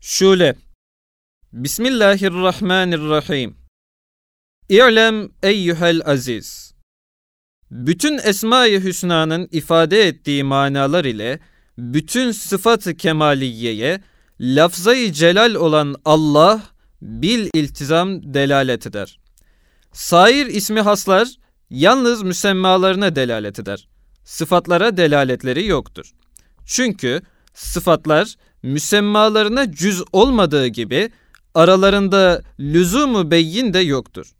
[0.00, 0.54] Şule
[1.52, 3.56] Bismillahirrahmanirrahim
[4.68, 6.74] İ'lem eyyühel aziz
[7.70, 11.40] Bütün Esma-i Hüsna'nın ifade ettiği manalar ile
[11.78, 14.00] bütün sıfat-ı kemaliyeye
[14.40, 16.62] lafzayı celal olan Allah
[17.02, 19.20] bil iltizam delalet eder.
[19.92, 21.28] Sair ismi haslar
[21.70, 23.88] yalnız müsemmalarına delalet eder.
[24.24, 26.12] Sıfatlara delaletleri yoktur.
[26.66, 27.22] Çünkü
[27.54, 31.10] sıfatlar müsemmalarına cüz olmadığı gibi
[31.54, 34.32] aralarında lüzumu beyin de yoktur.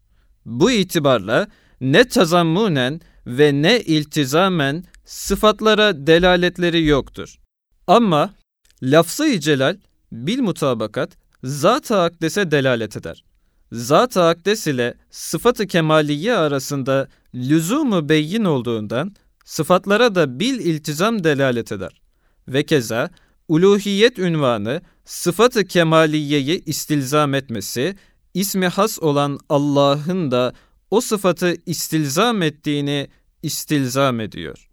[0.45, 1.49] Bu itibarla
[1.81, 7.39] ne tazammunen ve ne iltizamen sıfatlara delaletleri yoktur.
[7.87, 8.35] Ama
[8.83, 9.77] lafzı-i celal
[10.13, 11.11] bil mutabakat
[11.43, 13.25] zat-ı akdese delalet eder.
[13.73, 19.15] Zat-ı akdes ile sıfatı kemaliye arasında lüzumu beyin olduğundan
[19.45, 22.01] sıfatlara da bil iltizam delalet eder.
[22.49, 23.11] Ve keza
[23.49, 27.97] uluhiyet ünvanı sıfatı kemaliyeyi istilzam etmesi,
[28.35, 30.53] ismi has olan Allah'ın da
[30.91, 33.09] o sıfatı istilzam ettiğini
[33.43, 34.69] istilzam ediyor.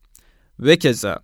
[0.59, 1.19] Ve keza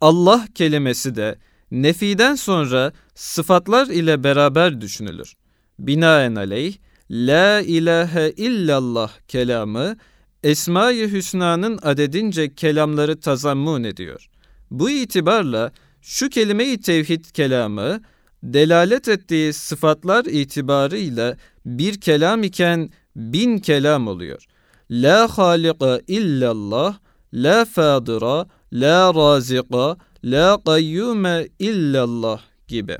[0.00, 1.38] Allah kelimesi de
[1.70, 5.34] nefiden sonra sıfatlar ile beraber düşünülür.
[5.78, 6.76] Binaenaleyh
[7.10, 9.96] La ilahe illallah kelamı
[10.42, 14.28] Esma-i Hüsna'nın adedince kelamları tazammun ediyor.
[14.70, 15.72] Bu itibarla
[16.04, 18.00] şu kelime-i tevhid kelamı
[18.42, 24.44] delalet ettiği sıfatlar itibarıyla bir kelam iken bin kelam oluyor.
[24.90, 26.98] La halika illallah,
[27.34, 32.98] la fadira, la razika, la kayyume illallah gibi.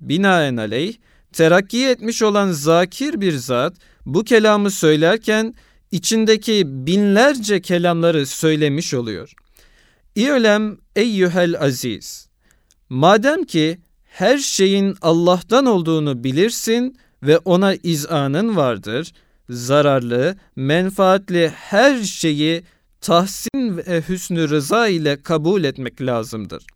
[0.00, 0.94] Binaenaleyh
[1.32, 3.74] terakki etmiş olan zakir bir zat
[4.06, 5.54] bu kelamı söylerken
[5.90, 9.34] içindeki binlerce kelamları söylemiş oluyor.
[10.14, 12.31] İ'lem eyyühel aziz.
[12.92, 19.12] Madem ki her şeyin Allah'tan olduğunu bilirsin ve ona izanın vardır,
[19.50, 22.62] zararlı, menfaatli her şeyi
[23.00, 26.66] tahsin ve hüsnü rıza ile kabul etmek lazımdır.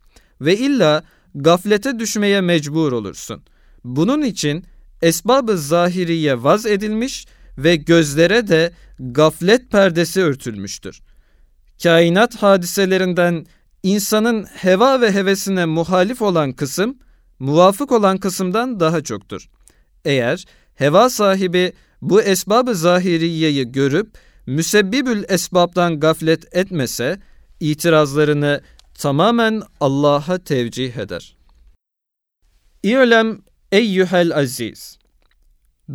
[0.41, 1.03] Ve illa
[1.35, 3.43] gaflete düşmeye mecbur olursun.
[3.83, 4.65] Bunun için
[5.01, 7.25] esbab-ı zahiriye vaz edilmiş
[7.57, 11.01] ve gözlere de gaflet perdesi örtülmüştür.
[11.83, 13.45] Kainat hadiselerinden
[13.83, 16.97] insanın heva ve hevesine muhalif olan kısım,
[17.39, 19.49] muvafık olan kısımdan daha çoktur.
[20.05, 20.45] Eğer
[20.75, 27.19] heva sahibi bu esbab-ı zahiriyeyi görüp müsebbibül esbabdan gaflet etmese,
[27.59, 28.61] itirazlarını
[28.93, 31.37] tamamen Allah'a tevcih eder.
[32.83, 34.97] İ'lem eyyühel aziz.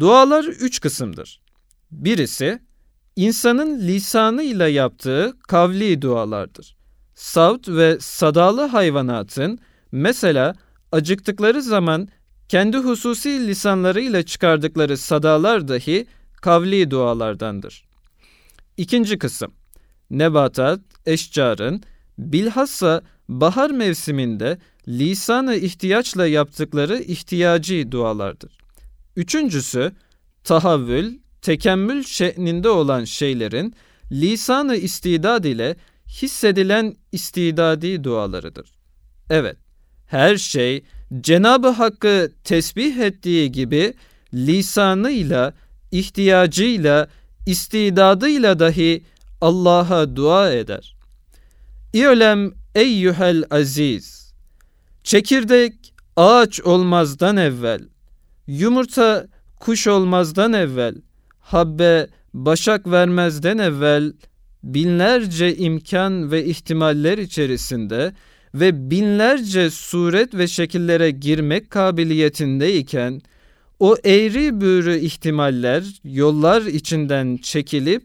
[0.00, 1.40] Dualar üç kısımdır.
[1.90, 2.58] Birisi,
[3.16, 6.76] insanın lisanıyla yaptığı kavli dualardır.
[7.22, 9.58] Savt ve sadalı hayvanatın
[9.92, 10.54] mesela
[10.92, 12.08] acıktıkları zaman
[12.48, 16.06] kendi hususi lisanlarıyla çıkardıkları sadalar dahi
[16.40, 17.84] kavli dualardandır.
[18.76, 19.52] İkinci kısım
[20.10, 21.82] Nebatat, eşcarın
[22.18, 24.58] bilhassa bahar mevsiminde
[24.88, 28.58] lisanı ihtiyaçla yaptıkları ihtiyacı dualardır.
[29.16, 29.92] Üçüncüsü
[30.44, 33.74] tahavvül, tekemmül şeklinde olan şeylerin
[34.12, 35.76] lisanı istidad ile
[36.12, 38.70] hissedilen istidadi dualarıdır.
[39.30, 39.56] Evet,
[40.06, 40.84] her şey
[41.20, 43.94] Cenab-ı Hakk'ı tesbih ettiği gibi
[44.34, 45.54] lisanıyla,
[45.90, 47.08] ihtiyacıyla,
[47.46, 49.04] istidadıyla dahi
[49.40, 50.96] Allah'a dua eder.
[51.92, 54.34] İ'lem eyyühel aziz.
[55.04, 57.80] Çekirdek ağaç olmazdan evvel,
[58.46, 59.26] yumurta
[59.60, 60.94] kuş olmazdan evvel,
[61.40, 64.12] habbe başak vermezden evvel
[64.64, 68.12] binlerce imkan ve ihtimaller içerisinde
[68.54, 73.20] ve binlerce suret ve şekillere girmek kabiliyetindeyken
[73.80, 78.02] o eğri büğrü ihtimaller yollar içinden çekilip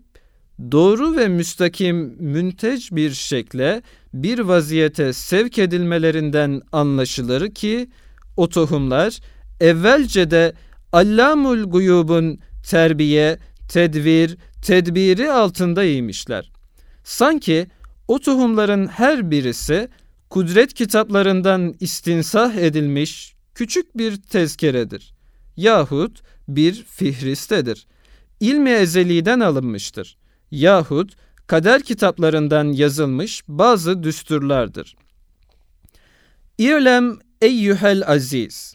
[0.71, 3.81] doğru ve müstakim münteç bir şekle
[4.13, 7.89] bir vaziyete sevk edilmelerinden anlaşılır ki
[8.37, 9.19] o tohumlar
[9.59, 10.53] evvelce de
[10.91, 12.39] Allamul Guyub'un
[12.69, 13.37] terbiye,
[13.69, 14.37] tedvir,
[14.67, 16.51] tedbiri altındaymışlar.
[17.03, 17.67] Sanki
[18.07, 19.89] o tohumların her birisi
[20.29, 25.13] kudret kitaplarından istinsah edilmiş küçük bir tezkeredir.
[25.57, 27.87] Yahut bir fihristedir.
[28.39, 30.17] İlmi ezeliden alınmıştır.
[30.51, 31.15] Yahut
[31.47, 34.95] kader kitaplarından yazılmış bazı düsturlardır.
[36.57, 38.73] İ'lem eyyühel aziz.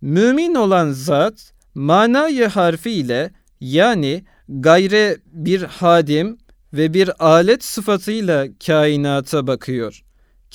[0.00, 6.38] Mümin olan zat manayı harfiyle yani gayre bir hadim
[6.72, 10.02] ve bir alet sıfatıyla kainata bakıyor.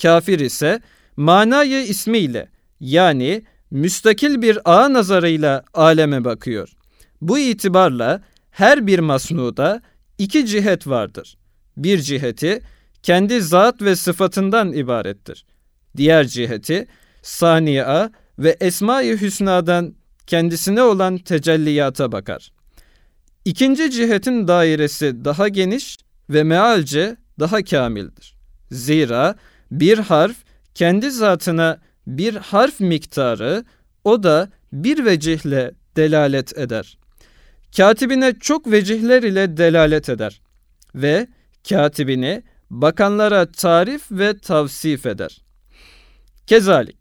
[0.02, 0.80] Kafir ise
[1.16, 2.48] manayı ismiyle
[2.80, 6.68] yani müstakil bir ağ nazarıyla aleme bakıyor.
[7.20, 9.82] Bu itibarla her bir masnuda
[10.18, 11.36] iki cihet vardır.
[11.76, 12.60] Bir ciheti
[13.02, 15.44] kendi zat ve sıfatından ibarettir.
[15.96, 16.86] Diğer ciheti
[17.22, 19.94] saniye ve Esma-i Hüsna'dan
[20.26, 22.53] kendisine olan tecelliyata bakar.
[23.44, 25.96] İkinci cihetin dairesi daha geniş
[26.30, 28.36] ve mealce daha kamildir.
[28.70, 29.34] Zira
[29.70, 30.36] bir harf
[30.74, 33.64] kendi zatına bir harf miktarı
[34.04, 36.98] o da bir vecihle delalet eder.
[37.76, 40.40] Katibine çok vecihler ile delalet eder
[40.94, 41.26] ve
[41.68, 45.42] katibini bakanlara tarif ve tavsif eder.
[46.46, 46.96] Kezalik,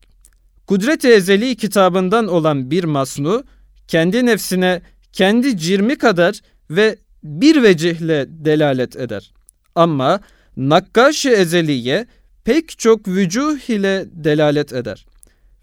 [0.68, 3.44] Kudret-i Ezeli kitabından olan bir masnu,
[3.88, 4.82] kendi nefsine
[5.14, 9.34] kendi cirmi kadar ve bir vecihle delalet eder.
[9.76, 10.20] Ama
[10.58, 12.08] Nakkaş-ı Ezeliye
[12.44, 15.06] pek çok vücuh ile delalet eder.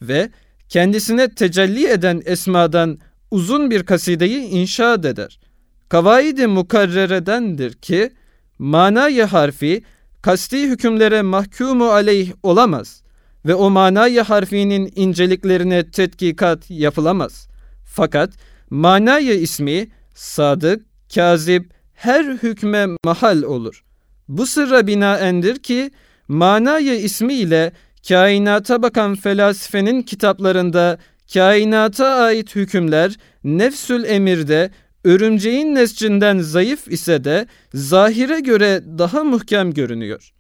[0.03, 0.31] Ve
[0.69, 2.99] kendisine tecelli eden esmadan
[3.31, 5.41] uzun bir kasideyi inşa eder.
[5.89, 8.11] Kavaid-i mukarreredendir ki,
[8.59, 9.83] manayı harfi
[10.23, 13.03] kasti hükümlere mahkumu aleyh olamaz
[13.47, 17.49] ve o manayı harfinin inceliklerine tetkikat yapılamaz.
[17.85, 18.31] Fakat
[18.71, 23.85] manayı ismi sadık, kazip, her hükme mahal olur.
[24.29, 25.91] Bu sırra binaendir ki
[26.29, 27.73] manayı ismiyle
[28.09, 30.99] kainata bakan felsefenin kitaplarında
[31.35, 34.71] kainata ait hükümler nefsül emirde
[35.05, 40.33] örümceğin nescinden zayıf ise de zahire göre daha muhkem görünüyor.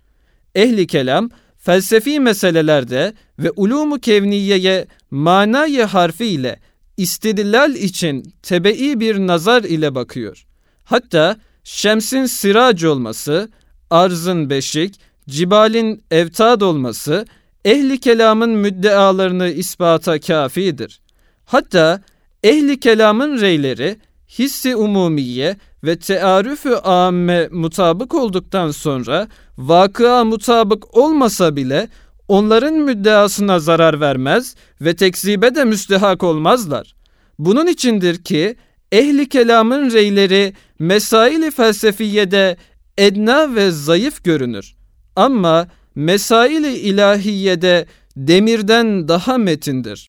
[0.55, 6.59] Ehli kelam felsefi meselelerde ve ulumu kevniyeye manayı harfi ile
[7.01, 10.47] istidlal için tebe'i bir nazar ile bakıyor.
[10.85, 13.49] Hatta şemsin sirac olması,
[13.91, 17.27] arzın beşik, cibalin evtad olması
[17.65, 21.01] ehli kelamın müddealarını ispata kafidir.
[21.45, 22.03] Hatta
[22.43, 23.97] ehli kelamın reyleri
[24.39, 31.89] hissi umumiye ve tearüfü amme mutabık olduktan sonra vakıa mutabık olmasa bile
[32.31, 36.95] onların müddeasına zarar vermez ve tekzibe de müstehak olmazlar.
[37.39, 38.57] Bunun içindir ki
[38.93, 42.57] ehli kelamın reyleri mesaili felsefiyede
[42.99, 44.75] edna ve zayıf görünür.
[45.17, 47.87] Ama mesaili ilahiyede
[48.17, 50.09] demirden daha metindir.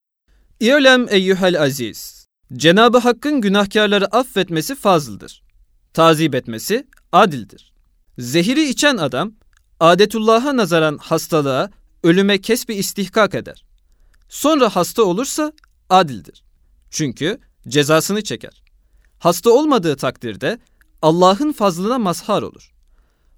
[0.59, 2.27] İ'lem eyyuhel aziz.
[2.53, 5.44] Cenab-ı Hakk'ın günahkarları affetmesi fazıldır.
[5.94, 7.73] Tazip etmesi adildir.
[8.18, 9.31] Zehiri içen adam
[9.79, 11.69] adetullah'a nazaran hastalığa,
[12.03, 13.65] ölüme kesbi istihkak eder.
[14.30, 15.53] Sonra hasta olursa
[15.89, 16.44] adildir.
[16.89, 18.63] Çünkü cezasını çeker.
[19.19, 20.59] Hasta olmadığı takdirde
[21.01, 22.71] Allah'ın fazlına mazhar olur.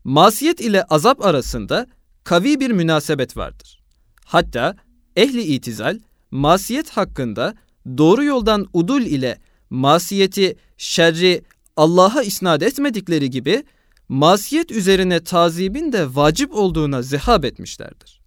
[0.03, 1.87] Masiyet ile azap arasında
[2.23, 3.83] kavi bir münasebet vardır.
[4.25, 4.75] Hatta
[5.15, 5.99] ehli itizal
[6.31, 7.55] masiyet hakkında
[7.97, 9.37] doğru yoldan udul ile
[9.69, 11.43] masiyeti, şerri
[11.77, 13.63] Allah'a isnat etmedikleri gibi
[14.09, 18.22] masiyet üzerine tazibin de vacip olduğuna zehab etmişlerdir.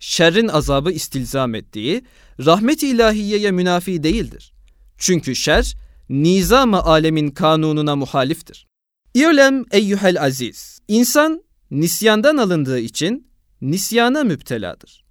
[0.00, 2.02] Şerrin azabı istilzam ettiği
[2.46, 4.52] rahmet-i ilahiyeye münafi değildir.
[4.98, 5.76] Çünkü şer
[6.08, 8.66] nizam-ı alemin kanununa muhaliftir.
[9.14, 10.80] İ'lem eyyuhel aziz.
[10.88, 13.28] İnsan nisyandan alındığı için
[13.60, 15.04] nisyana müpteladır.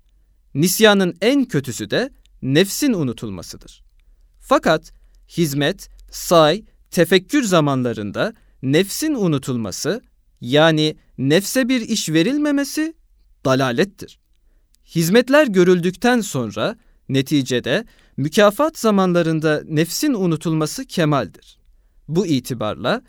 [0.53, 2.09] Nisyanın en kötüsü de
[2.41, 3.83] nefsin unutulmasıdır.
[4.39, 4.93] Fakat
[5.37, 10.01] hizmet, say, tefekkür zamanlarında nefsin unutulması
[10.41, 12.93] yani nefse bir iş verilmemesi
[13.45, 14.19] dalalettir.
[14.95, 16.75] Hizmetler görüldükten sonra
[17.09, 17.85] neticede
[18.17, 21.59] mükafat zamanlarında nefsin unutulması kemaldir.
[22.07, 23.01] Bu itibarla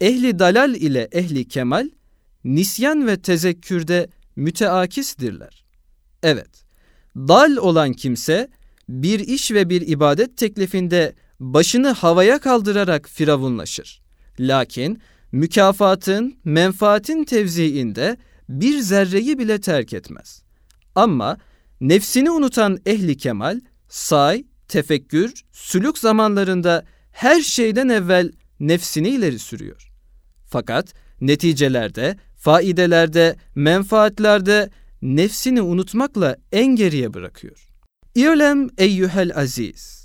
[0.00, 1.90] ehli dalal ile ehli kemal
[2.44, 5.64] nisyan ve tezekkürde müteakisdirler.
[6.22, 6.64] Evet,
[7.16, 8.48] dal olan kimse
[8.88, 14.02] bir iş ve bir ibadet teklifinde başını havaya kaldırarak firavunlaşır.
[14.40, 14.98] Lakin
[15.32, 18.16] mükafatın, menfaatin tevziinde
[18.48, 20.43] bir zerreyi bile terk etmez.
[20.94, 21.38] Ama
[21.80, 29.90] nefsini unutan ehli kemal, say, tefekkür, sülük zamanlarında her şeyden evvel nefsini ileri sürüyor.
[30.50, 34.70] Fakat neticelerde, faidelerde, menfaatlerde
[35.02, 37.68] nefsini unutmakla en geriye bırakıyor.
[38.14, 40.04] İ'lem eyyuhel aziz.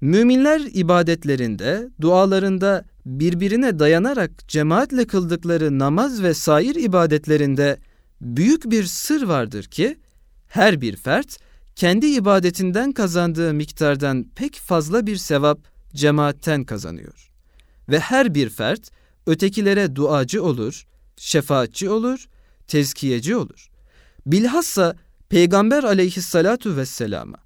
[0.00, 7.78] Müminler ibadetlerinde, dualarında birbirine dayanarak cemaatle kıldıkları namaz ve sair ibadetlerinde
[8.20, 9.98] büyük bir sır vardır ki
[10.48, 11.38] her bir fert
[11.76, 15.58] kendi ibadetinden kazandığı miktardan pek fazla bir sevap
[15.94, 17.30] cemaatten kazanıyor.
[17.88, 18.90] Ve her bir fert
[19.26, 20.86] ötekilere duacı olur,
[21.16, 22.28] şefaatçi olur,
[22.66, 23.70] tezkiyeci olur.
[24.26, 24.96] Bilhassa
[25.28, 27.38] Peygamber aleyhissalatu vesselama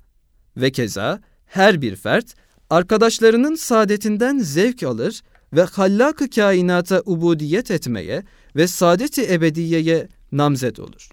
[0.56, 2.34] ve keza Her bir fert
[2.70, 8.24] arkadaşlarının saadetinden zevk alır ve hallak-ı kainata ubudiyet etmeye
[8.56, 11.08] ve saadeti ebediyeye namzet olur.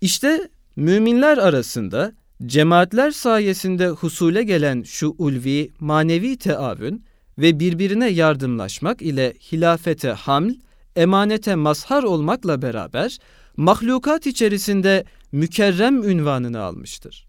[0.00, 2.12] İşte müminler arasında
[2.46, 7.04] cemaatler sayesinde husule gelen şu ulvi, manevi teavün
[7.38, 10.54] ve birbirine yardımlaşmak ile hilafete haml,
[10.96, 13.18] emanete mazhar olmakla beraber
[13.56, 17.26] mahlukat içerisinde mükerrem ünvanını almıştır.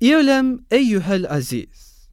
[0.00, 2.08] İ'lem eyyühel aziz.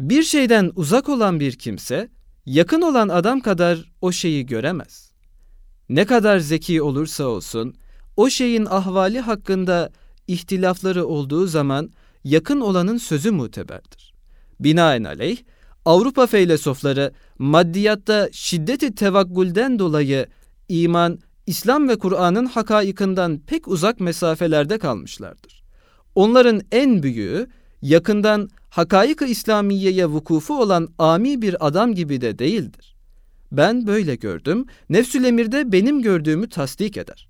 [0.00, 2.08] Bir şeyden uzak olan bir kimse,
[2.46, 5.12] yakın olan adam kadar o şeyi göremez.
[5.88, 7.74] Ne kadar zeki olursa olsun,
[8.16, 9.90] o şeyin ahvali hakkında
[10.26, 11.90] ihtilafları olduğu zaman
[12.24, 14.14] yakın olanın sözü muteberdir.
[14.60, 15.38] Binaenaleyh,
[15.84, 20.26] Avrupa feylesofları maddiyatta şiddeti tevakkülden dolayı
[20.68, 25.62] iman, İslam ve Kur'an'ın hakaikından pek uzak mesafelerde kalmışlardır.
[26.14, 27.46] Onların en büyüğü
[27.82, 32.96] yakından hakaik-ı İslamiye'ye vukufu olan ami bir adam gibi de değildir.
[33.52, 37.28] Ben böyle gördüm, nefsül emirde benim gördüğümü tasdik eder.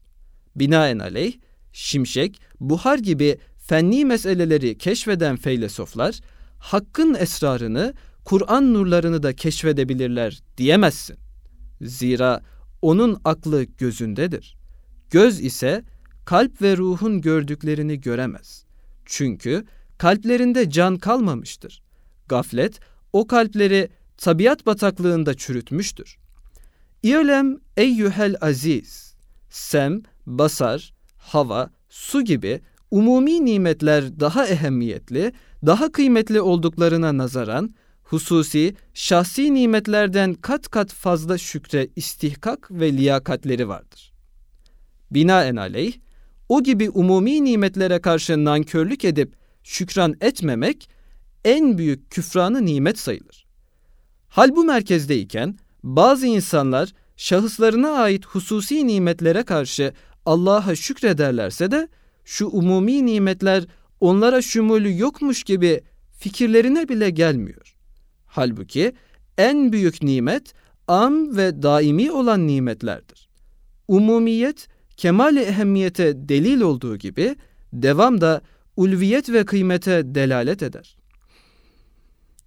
[0.57, 1.33] Binaenaleyh,
[1.73, 6.21] şimşek, buhar gibi fenni meseleleri keşfeden feylesoflar,
[6.59, 7.95] hakkın esrarını,
[8.25, 11.17] Kur'an nurlarını da keşfedebilirler diyemezsin.
[11.83, 12.43] Zira
[12.83, 14.57] onun aklı gözündedir.
[15.11, 15.85] Göz ise
[16.25, 18.65] kalp ve ruhun gördüklerini göremez.
[19.05, 19.65] Çünkü
[20.01, 21.83] kalplerinde can kalmamıştır.
[22.29, 22.81] Gaflet
[23.13, 26.17] o kalpleri tabiat bataklığında çürütmüştür.
[27.03, 29.15] İ'lem eyyühel aziz,
[29.51, 35.33] sem, basar, hava, su gibi umumi nimetler daha ehemmiyetli,
[35.67, 37.71] daha kıymetli olduklarına nazaran
[38.03, 44.13] hususi, şahsi nimetlerden kat kat fazla şükre istihkak ve liyakatleri vardır.
[45.11, 45.93] Binaenaleyh,
[46.49, 49.40] o gibi umumi nimetlere karşı nankörlük edip
[49.71, 50.89] şükran etmemek
[51.45, 53.47] en büyük küfranı nimet sayılır.
[54.29, 59.93] Hal bu merkezdeyken bazı insanlar şahıslarına ait hususi nimetlere karşı
[60.27, 61.89] Allah'a şükrederlerse de
[62.25, 63.65] şu umumi nimetler
[64.01, 65.81] onlara şumulü yokmuş gibi
[66.19, 67.77] fikirlerine bile gelmiyor.
[68.27, 68.93] Halbuki
[69.39, 70.55] en büyük nimet
[70.89, 73.29] am ve daimi olan nimetlerdir.
[73.89, 77.37] Umumiyet kemali ehemmiyete delil olduğu gibi
[77.73, 78.43] devam da
[78.81, 80.97] ulviyet ve kıymete delalet eder.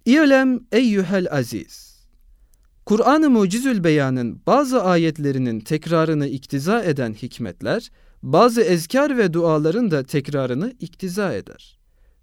[0.04, 2.06] İ'lem eyyühel aziz.
[2.86, 7.90] Kur'an-ı Mucizül Beyan'ın bazı ayetlerinin tekrarını iktiza eden hikmetler,
[8.22, 11.78] bazı ezkar ve duaların da tekrarını iktiza eder.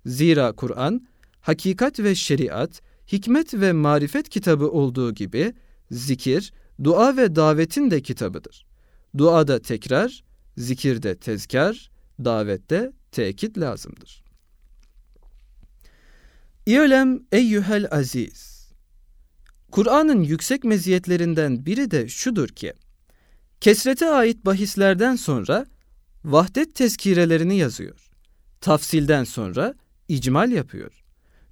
[0.05, 1.07] Zira Kur'an,
[1.41, 5.53] hakikat ve şeriat, hikmet ve marifet kitabı olduğu gibi
[5.91, 6.53] zikir,
[6.83, 8.65] dua ve davetin de kitabıdır.
[9.17, 10.23] Duada tekrar,
[10.57, 14.23] zikirde tezkar, davette tekit lazımdır.
[16.65, 18.71] İ'lem eyyühel aziz.
[19.71, 22.73] Kur'an'ın yüksek meziyetlerinden biri de şudur ki,
[23.61, 25.65] kesrete ait bahislerden sonra
[26.25, 28.09] vahdet tezkirelerini yazıyor.
[28.61, 29.73] Tafsilden sonra
[30.07, 31.03] icmal yapıyor.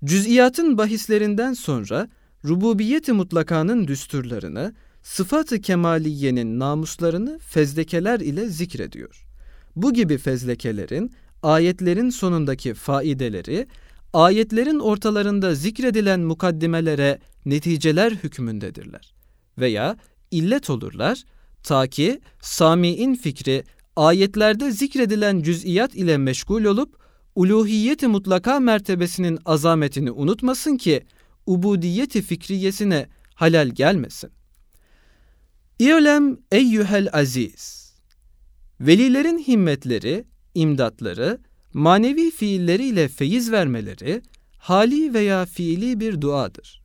[0.06, 2.10] Cüz'iyatın bahislerinden sonra
[2.46, 4.74] rububiyeti mutlakanın düsturlarını,
[5.04, 9.26] sıfatı kemaliyenin namuslarını fezlekeler ile zikrediyor.
[9.76, 13.68] Bu gibi fezlekelerin ayetlerin sonundaki faideleri,
[14.14, 19.14] ayetlerin ortalarında zikredilen mukaddimelere neticeler hükmündedirler.
[19.58, 19.98] Veya
[20.32, 21.24] illet olurlar
[21.64, 23.64] ta ki sami'in fikri
[23.96, 27.00] ayetlerde zikredilen cüz'iyat ile meşgul olup
[27.36, 31.04] uluhiyeti mutlaka mertebesinin azametini unutmasın ki
[31.46, 34.30] ubudiyeti fikriyesine halal gelmesin.
[35.80, 37.94] İ'lem eyyühel aziz.
[38.82, 40.26] Velilerin himmetleri,
[40.56, 41.40] imdatları,
[41.74, 44.22] manevi fiilleriyle feyiz vermeleri,
[44.58, 46.82] hali veya fiili bir duadır.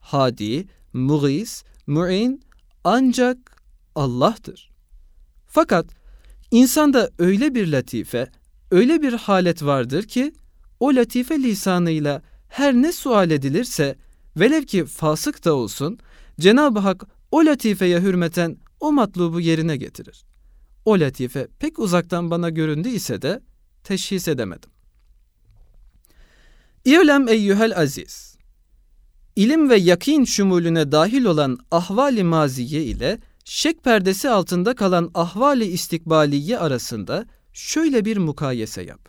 [0.00, 2.42] Hadi, muğis, mu'in
[2.84, 3.62] ancak
[3.94, 4.70] Allah'tır.
[5.46, 5.86] Fakat
[6.50, 8.28] insanda öyle bir latife,
[8.70, 10.32] öyle bir halet vardır ki
[10.80, 13.96] o latife lisanıyla her ne sual edilirse
[14.36, 15.98] velev ki fasık da olsun
[16.40, 20.24] Cenab-ı Hak o latifeye hürmeten o matlubu yerine getirir.
[20.88, 23.40] O latife pek uzaktan bana göründü ise de
[23.84, 24.70] teşhis edemedim.
[26.84, 28.36] İ'lem eyyühel aziz.
[29.36, 36.58] İlim ve yakin şumulüne dahil olan ahvali maziye ile şek perdesi altında kalan ahvali istikbaliye
[36.58, 39.08] arasında şöyle bir mukayese yap.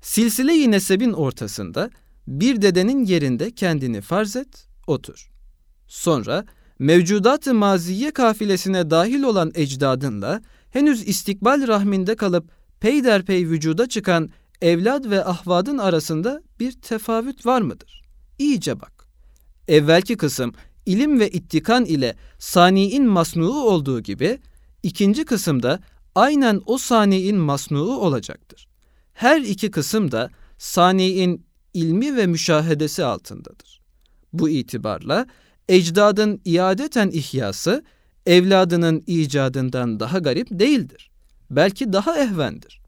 [0.00, 1.90] Silsile-i nesebin ortasında
[2.26, 5.30] bir dedenin yerinde kendini farz et, otur.
[5.86, 6.44] Sonra
[6.78, 14.30] mevcudat-ı maziye kafilesine dahil olan ecdadınla henüz istikbal rahminde kalıp peyderpey vücuda çıkan
[14.62, 18.02] evlad ve ahvadın arasında bir tefavüt var mıdır?
[18.38, 19.08] İyice bak.
[19.68, 20.52] Evvelki kısım
[20.86, 24.38] ilim ve ittikan ile sani'in masnuğu olduğu gibi
[24.82, 25.80] ikinci kısımda
[26.14, 28.68] aynen o sani'in masnuğu olacaktır.
[29.12, 33.80] Her iki kısım da sani'in ilmi ve müşahedesi altındadır.
[34.32, 35.26] Bu itibarla
[35.68, 37.84] ecdadın iadeten ihyası
[38.26, 41.10] evladının icadından daha garip değildir.
[41.50, 42.80] Belki daha ehvendir.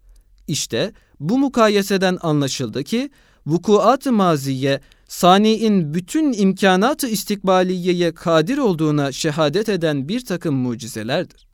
[0.47, 3.11] İşte bu mukayeseden anlaşıldı ki
[3.47, 11.47] vukuat-ı maziye sani'in bütün imkanatı istikbaliyeye kadir olduğuna şehadet eden bir takım mucizelerdir.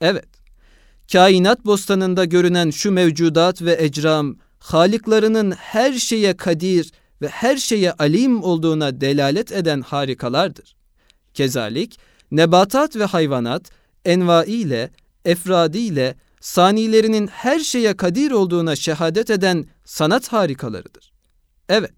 [0.00, 0.28] Evet,
[1.12, 6.92] kainat bostanında görünen şu mevcudat ve ecram, haliklarının her şeye kadir
[7.22, 10.76] ve her şeye alim olduğuna delalet eden harikalardır.
[11.34, 11.98] Kezalik,
[12.30, 13.70] nebatat ve hayvanat,
[14.04, 14.90] envaiyle,
[15.24, 21.12] efradiyle, sanilerinin her şeye kadir olduğuna şehadet eden sanat harikalarıdır.
[21.68, 21.94] Evet,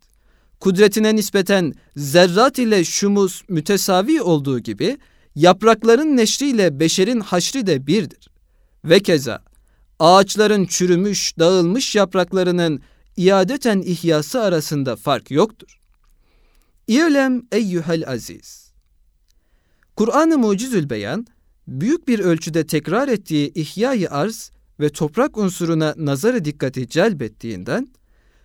[0.61, 4.99] kudretine nispeten zerrat ile şumus mütesavi olduğu gibi,
[5.35, 8.29] yaprakların neşriyle beşerin haşri de birdir.
[8.85, 9.43] Ve keza,
[9.99, 12.83] ağaçların çürümüş, dağılmış yapraklarının
[13.19, 15.81] iadeten ihyası arasında fark yoktur.
[16.87, 18.73] İ'lem eyyühel aziz.
[19.97, 21.27] Kur'an-ı Mucizül Beyan,
[21.67, 27.89] büyük bir ölçüde tekrar ettiği ihyayı arz ve toprak unsuruna nazarı dikkati celbettiğinden,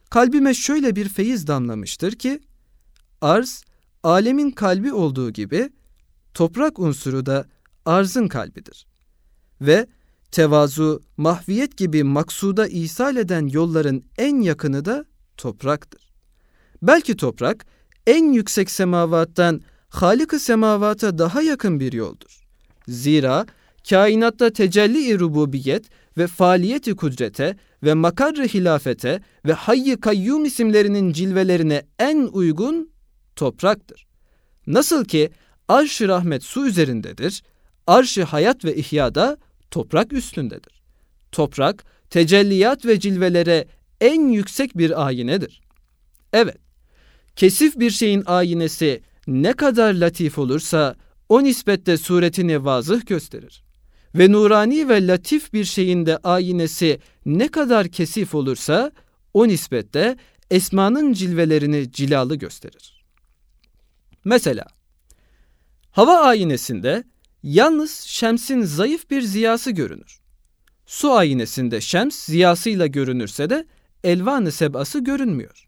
[0.10, 2.40] kalbime şöyle bir feyiz damlamıştır ki,
[3.22, 3.64] arz,
[4.04, 5.70] alemin kalbi olduğu gibi,
[6.34, 7.46] toprak unsuru da
[7.86, 8.88] arzın kalbidir.
[9.62, 9.88] Ve
[10.34, 15.06] tevazu, mahviyet gibi maksuda ishal eden yolların en yakını da
[15.38, 16.14] topraktır.
[16.82, 17.66] Belki toprak,
[18.08, 22.44] en yüksek semavattan Halik-ı semavata daha yakın bir yoldur.
[22.88, 23.46] Zira
[23.90, 25.86] kainatta tecelli-i rububiyet
[26.18, 32.90] ve faaliyeti kudrete ve makarr hilafete ve hayy kayyum isimlerinin cilvelerine en uygun
[33.36, 34.08] topraktır.
[34.68, 35.30] Nasıl ki
[35.68, 37.44] arş-ı rahmet su üzerindedir,
[37.88, 39.38] arş-ı hayat ve ihyada
[39.74, 40.82] toprak üstündedir.
[41.32, 43.68] Toprak, tecelliyat ve cilvelere
[44.02, 45.62] en yüksek bir ayinedir.
[46.34, 46.58] Evet,
[47.36, 50.96] kesif bir şeyin ayinesi ne kadar latif olursa
[51.30, 53.64] o nispette suretini vazıh gösterir.
[54.16, 58.92] Ve nurani ve latif bir şeyin de ayinesi ne kadar kesif olursa
[59.34, 60.18] o nispette
[60.52, 63.06] esmanın cilvelerini cilalı gösterir.
[64.26, 64.66] Mesela
[65.92, 67.04] hava ayinesinde
[67.44, 70.20] yalnız şemsin zayıf bir ziyası görünür.
[70.86, 73.66] Su ayinesinde şems ziyasıyla görünürse de
[74.04, 75.68] elvan-ı sebası görünmüyor.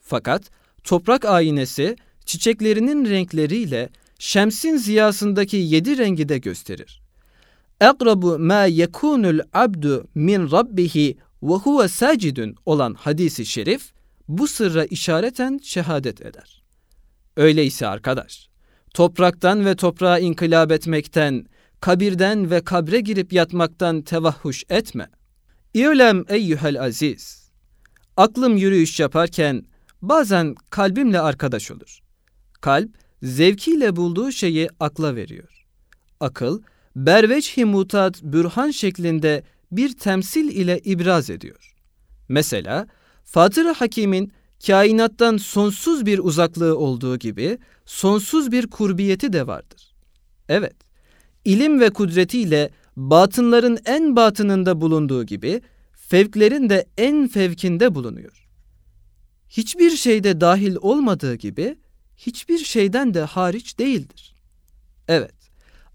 [0.00, 0.50] Fakat
[0.84, 7.02] toprak ayinesi çiçeklerinin renkleriyle şemsin ziyasındaki yedi rengi de gösterir.
[7.80, 13.92] Ekrabu ma yekunul abdu min rabbihi ve huve sacidun olan hadisi şerif
[14.28, 16.62] bu sırra işareten şehadet eder.
[17.36, 18.48] Öyleyse arkadaş,
[18.94, 21.46] topraktan ve toprağa inkılap etmekten,
[21.80, 25.08] kabirden ve kabre girip yatmaktan tevahhuş etme.
[25.74, 27.50] İ'lem eyyühel aziz.
[28.16, 29.64] Aklım yürüyüş yaparken
[30.02, 32.00] bazen kalbimle arkadaş olur.
[32.60, 32.90] Kalp,
[33.22, 35.66] zevkiyle bulduğu şeyi akla veriyor.
[36.20, 36.62] Akıl,
[36.96, 41.74] berveçhi mutat bürhan şeklinde bir temsil ile ibraz ediyor.
[42.28, 42.86] Mesela,
[43.24, 44.32] Fatır Hakim'in
[44.66, 49.94] kainattan sonsuz bir uzaklığı olduğu gibi sonsuz bir kurbiyeti de vardır.
[50.48, 50.76] Evet,
[51.44, 58.48] ilim ve kudretiyle batınların en batınında bulunduğu gibi fevklerin de en fevkinde bulunuyor.
[59.48, 61.76] Hiçbir şeyde dahil olmadığı gibi
[62.16, 64.34] hiçbir şeyden de hariç değildir.
[65.08, 65.34] Evet,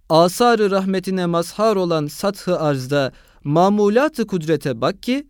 [0.09, 3.11] asar-ı rahmetine mazhar olan sathı arzda
[3.43, 5.27] mamulat-ı kudrete bak ki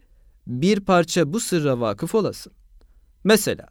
[0.47, 2.53] bir parça bu sırra vakıf olasın.
[3.23, 3.67] Mesela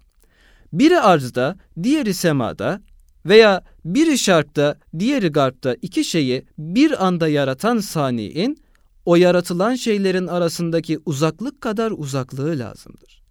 [0.72, 2.80] biri arzda, diğeri semada
[3.26, 8.58] veya biri şarkta, diğeri garpta iki şeyi bir anda yaratan saniin,
[9.04, 13.22] o yaratılan şeylerin arasındaki uzaklık kadar uzaklığı lazımdır.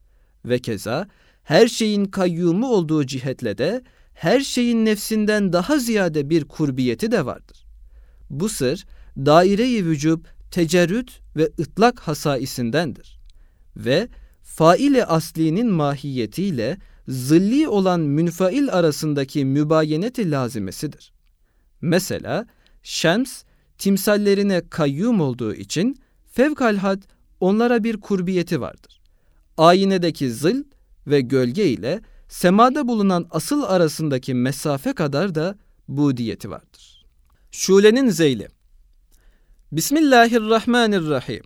[0.45, 1.07] Ve keza
[1.43, 7.65] her şeyin kayyumu olduğu cihetle de her şeyin nefsinden daha ziyade bir kurbiyeti de vardır.
[8.29, 8.85] Bu sır
[9.17, 13.19] daire-i vücub, tecerrüt ve ıtlak hasaisindendir.
[13.75, 14.07] Ve
[14.43, 21.11] faile aslinin mahiyetiyle zilli olan münfail arasındaki mübayeneti lazimesidir.
[21.81, 22.45] Mesela
[22.83, 23.43] şems
[23.77, 25.99] timsallerine kayyum olduğu için
[26.31, 27.01] fevkalhad
[27.39, 29.01] onlara bir kurbiyeti vardır.
[29.57, 30.63] Ayinedeki zil
[31.07, 37.05] ve gölge ile semada bulunan asıl arasındaki mesafe kadar da budiyeti vardır.
[37.51, 38.47] Şule'nin zeyli
[39.71, 41.43] Bismillahirrahmanirrahim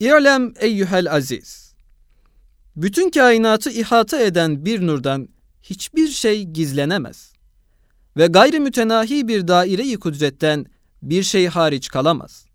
[0.00, 1.63] İ'lem eyyühel aziz
[2.76, 5.28] Bütün kainatı ihata eden bir nurdan
[5.62, 7.32] hiçbir şey gizlenemez.
[8.16, 10.66] Ve gayri mütenahi bir daire-i kudretten
[11.02, 12.46] bir şey hariç kalamaz.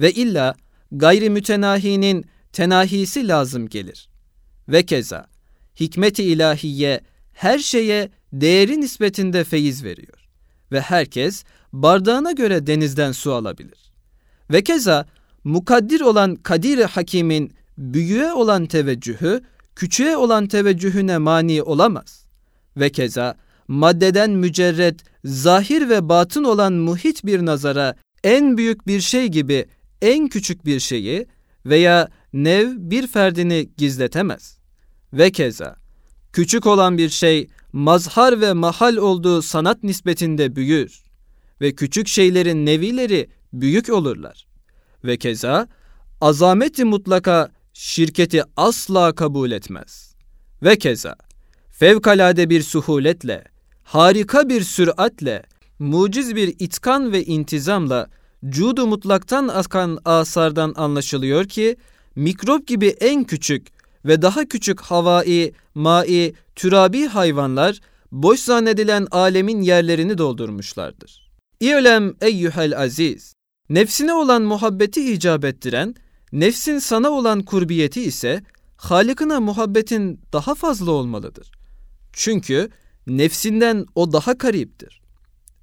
[0.00, 0.54] Ve illa
[0.92, 4.08] gayri mütenahinin tenahisi lazım gelir.
[4.68, 5.26] Ve keza
[5.80, 7.00] hikmet-i ilahiye
[7.32, 10.28] her şeye değeri nispetinde feyiz veriyor.
[10.72, 13.92] Ve herkes bardağına göre denizden su alabilir.
[14.50, 15.06] Ve keza
[15.44, 19.42] mukaddir olan kadir Hakim'in büyüğe olan teveccühü,
[19.76, 22.26] küçüğe olan teveccühüne mani olamaz.
[22.76, 23.36] Ve keza
[23.68, 29.66] maddeden mücerret, zahir ve batın olan muhit bir nazara en büyük bir şey gibi
[30.02, 31.26] en küçük bir şeyi
[31.66, 34.58] veya nev bir ferdini gizletemez.
[35.12, 35.76] Ve keza
[36.32, 41.02] küçük olan bir şey mazhar ve mahal olduğu sanat nispetinde büyür
[41.60, 44.46] ve küçük şeylerin nevileri büyük olurlar.
[45.04, 45.68] Ve keza
[46.20, 50.14] azameti mutlaka şirketi asla kabul etmez.
[50.62, 51.16] Ve keza
[51.70, 53.44] fevkalade bir suhuletle,
[53.84, 55.42] harika bir süratle,
[55.78, 58.10] muciz bir itkan ve intizamla
[58.48, 61.76] cudu mutlaktan akan asardan anlaşılıyor ki
[62.14, 63.66] mikrop gibi en küçük
[64.04, 67.80] ve daha küçük havai, mai, türabi hayvanlar
[68.12, 71.30] boş zannedilen alemin yerlerini doldurmuşlardır.
[71.60, 73.34] İ'lem eyyuhel aziz,
[73.70, 75.94] nefsine olan muhabbeti icap ettiren,
[76.32, 78.42] nefsin sana olan kurbiyeti ise
[78.76, 81.52] Halık'ına muhabbetin daha fazla olmalıdır.
[82.12, 82.70] Çünkü
[83.06, 85.00] nefsinden o daha kariptir.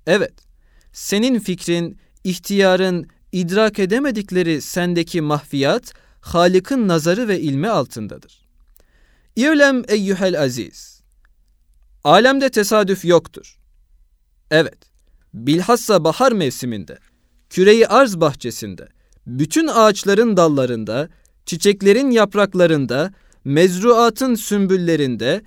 [0.08, 0.34] Evet,
[0.93, 8.45] senin fikrin, ihtiyarın, idrak edemedikleri sendeki mahfiyat, Halık'ın nazarı ve ilmi altındadır.
[9.36, 11.02] İ'lem eyyuhel aziz.
[12.04, 13.60] Alemde tesadüf yoktur.
[14.52, 14.78] Evet,
[15.34, 16.97] bilhassa bahar mevsiminde,
[17.49, 18.88] küreyi arz bahçesinde,
[19.28, 21.10] bütün ağaçların dallarında,
[21.46, 25.42] çiçeklerin yapraklarında, mezruatın sümbüllerinde,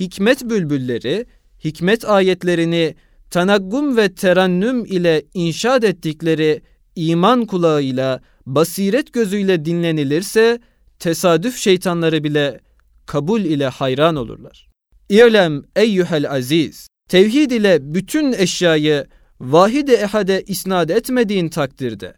[0.00, 1.26] hikmet bülbülleri,
[1.64, 2.94] hikmet ayetlerini
[3.30, 6.62] tanaggum ve terannüm ile inşaat ettikleri
[6.96, 10.60] iman kulağıyla, basiret gözüyle dinlenilirse,
[10.98, 12.60] tesadüf şeytanları bile
[13.06, 14.68] kabul ile hayran olurlar.
[15.08, 19.06] İ'lem eyyuhel aziz, tevhid ile bütün eşyayı
[19.40, 22.14] vahid-i ehade isnat etmediğin takdirde,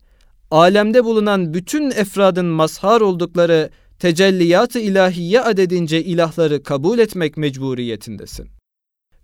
[0.54, 8.48] alemde bulunan bütün efradın mazhar oldukları tecelliyat-ı ilahiye adedince ilahları kabul etmek mecburiyetindesin.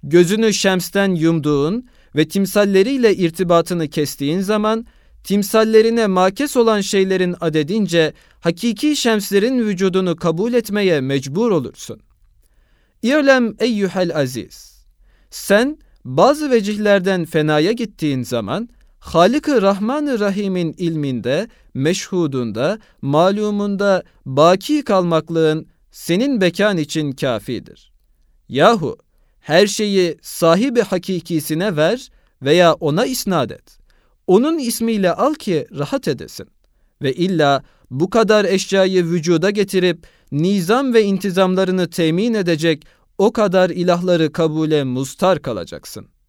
[0.02, 4.86] Gözünü şemsten yumduğun ve timsalleriyle irtibatını kestiğin zaman,
[5.24, 12.00] timsallerine makes olan şeylerin adedince hakiki şemslerin vücudunu kabul etmeye mecbur olursun.
[13.02, 14.86] İ'lem eyyuhel aziz.
[15.30, 18.68] Sen bazı vecihlerden fenaya gittiğin zaman
[19.00, 27.92] Halık-ı Rahman-ı Rahim'in ilminde, meşhudunda, malumunda baki kalmaklığın senin bekan için kafidir.
[28.48, 28.98] Yahu
[29.40, 32.08] her şeyi sahibi hakikisine ver
[32.42, 33.78] veya ona isnat et.
[34.26, 36.46] Onun ismiyle al ki rahat edesin.
[37.02, 42.86] Ve illa bu kadar eşyayı vücuda getirip nizam ve intizamlarını temin edecek
[43.18, 46.19] o kadar ilahları kabule mustar kalacaksın.''